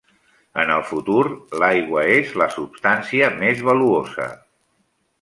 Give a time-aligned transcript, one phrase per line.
[0.63, 1.25] En el futur,
[1.65, 4.31] l'aigua és la substància més valuosa.